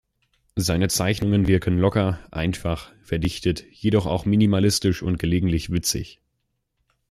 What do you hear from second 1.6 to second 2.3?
locker,